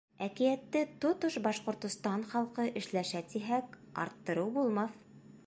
Әкиәтте 0.27 0.79
тотош 1.03 1.37
Башҡортостан 1.47 2.25
халҡы 2.33 2.67
эшләшә 2.83 3.23
тиһәк, 3.35 3.79
арттырыу 4.07 4.53
булмаҫ. 4.59 4.99